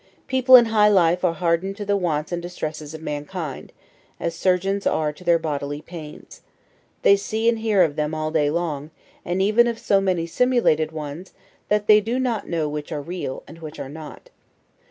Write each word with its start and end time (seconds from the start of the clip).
People 0.25 0.55
in 0.55 0.65
high 0.65 0.87
life 0.89 1.23
are 1.23 1.35
hardened 1.35 1.77
to 1.77 1.85
the 1.85 1.95
wants 1.95 2.31
and 2.31 2.41
distresses 2.41 2.95
of 2.95 3.03
mankind, 3.03 3.71
as 4.19 4.33
surgeons 4.33 4.87
are 4.87 5.13
to 5.13 5.23
their 5.23 5.37
bodily 5.37 5.79
pains; 5.79 6.41
they 7.03 7.15
see 7.15 7.47
and 7.47 7.59
hear 7.59 7.83
of 7.83 7.95
them 7.95 8.15
all 8.15 8.31
day 8.31 8.49
long, 8.49 8.89
and 9.23 9.43
even 9.43 9.67
of 9.67 9.77
so 9.77 10.01
many 10.01 10.25
simulated 10.25 10.91
ones, 10.91 11.33
that 11.69 11.85
they 11.85 12.01
do 12.01 12.17
not 12.17 12.49
know 12.49 12.67
which 12.67 12.91
are 12.91 12.99
real, 12.99 13.43
and 13.47 13.59
which 13.59 13.77
not. 13.77 14.31